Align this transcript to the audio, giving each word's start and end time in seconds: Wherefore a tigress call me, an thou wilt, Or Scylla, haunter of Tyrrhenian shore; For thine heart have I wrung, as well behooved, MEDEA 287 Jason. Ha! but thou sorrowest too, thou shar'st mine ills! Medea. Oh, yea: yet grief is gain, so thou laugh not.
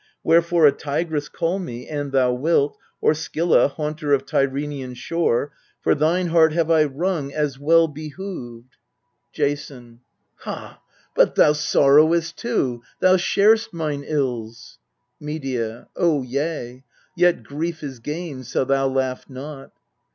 Wherefore 0.23 0.65
a 0.65 0.71
tigress 0.71 1.29
call 1.29 1.59
me, 1.59 1.87
an 1.87 2.09
thou 2.09 2.33
wilt, 2.33 2.75
Or 3.01 3.13
Scylla, 3.13 3.67
haunter 3.67 4.13
of 4.13 4.25
Tyrrhenian 4.25 4.95
shore; 4.95 5.51
For 5.83 5.93
thine 5.93 6.29
heart 6.29 6.53
have 6.53 6.71
I 6.71 6.85
wrung, 6.85 7.31
as 7.31 7.59
well 7.59 7.87
behooved, 7.87 8.77
MEDEA 8.77 9.35
287 9.35 9.45
Jason. 9.59 9.99
Ha! 10.37 10.81
but 11.15 11.35
thou 11.35 11.53
sorrowest 11.53 12.35
too, 12.35 12.81
thou 12.99 13.15
shar'st 13.17 13.73
mine 13.73 14.03
ills! 14.03 14.79
Medea. 15.19 15.87
Oh, 15.95 16.23
yea: 16.23 16.83
yet 17.15 17.43
grief 17.43 17.83
is 17.83 17.99
gain, 17.99 18.43
so 18.43 18.65
thou 18.65 18.87
laugh 18.87 19.29
not. 19.29 19.69